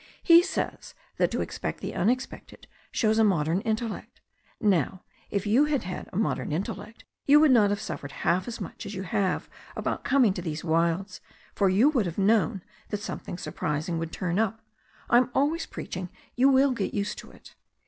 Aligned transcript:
He 0.23 0.41
says 0.41 0.95
that 1.17 1.29
to 1.29 1.41
expect 1.41 1.79
the 1.79 1.93
unexpected 1.93 2.65
shows 2.91 3.19
a 3.19 3.23
modern 3.23 3.61
intellect. 3.61 4.19
Now 4.59 5.03
if 5.29 5.45
you 5.45 5.65
had 5.65 5.83
had 5.83 6.09
a 6.11 6.17
modern 6.17 6.51
intellect, 6.51 7.05
you 7.27 7.39
would 7.39 7.51
not 7.51 7.69
have 7.69 7.79
suffered 7.79 8.11
half 8.11 8.47
as 8.47 8.59
much 8.59 8.87
as 8.87 8.95
you 8.95 9.03
have 9.03 9.47
about 9.75 10.03
coming 10.03 10.33
to 10.33 10.41
these 10.41 10.63
wilds, 10.63 11.21
for 11.53 11.69
you 11.69 11.89
would 11.89 12.07
have 12.07 12.17
known 12.17 12.63
that 12.89 12.97
something 13.01 13.37
surprising 13.37 13.99
would 13.99 14.11
turn 14.11 14.39
up. 14.39 14.63
I'm 15.07 15.29
always 15.35 15.67
preaching. 15.67 16.09
You 16.35 16.49
will 16.49 16.71
get 16.71 16.95
used 16.95 17.19
to 17.19 17.29
it." 17.29 17.53